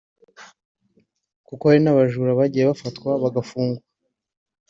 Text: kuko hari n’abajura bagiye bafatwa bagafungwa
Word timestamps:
kuko 1.47 1.63
hari 1.69 1.81
n’abajura 1.83 2.39
bagiye 2.39 2.65
bafatwa 2.71 3.09
bagafungwa 3.23 3.81